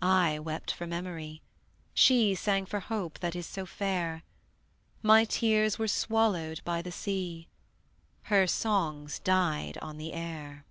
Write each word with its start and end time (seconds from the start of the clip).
I 0.00 0.38
wept 0.38 0.72
for 0.72 0.86
memory; 0.86 1.42
She 1.92 2.34
sang 2.34 2.64
for 2.64 2.80
hope 2.80 3.18
that 3.18 3.36
is 3.36 3.44
so 3.46 3.66
fair: 3.66 4.22
My 5.02 5.26
tears 5.26 5.78
were 5.78 5.86
swallowed 5.86 6.62
by 6.64 6.80
the 6.80 6.90
sea; 6.90 7.46
Her 8.32 8.46
songs 8.46 9.18
died 9.18 9.76
on 9.82 9.98
the 9.98 10.14
air. 10.14 10.64